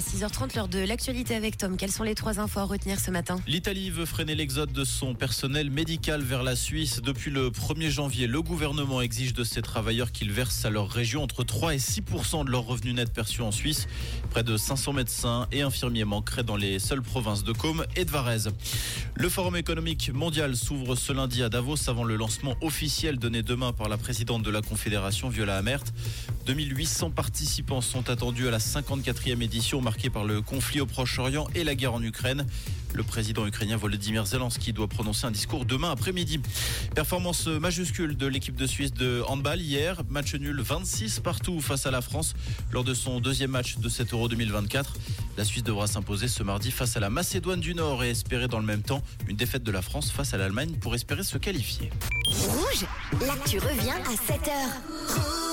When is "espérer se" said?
50.96-51.38